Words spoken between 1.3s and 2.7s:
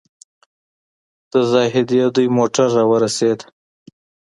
د زاهدي دوی موټر